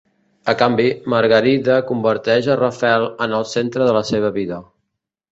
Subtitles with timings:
[0.51, 4.59] A canvi, Margarida converteix a Rafel en el centre de la seva vida.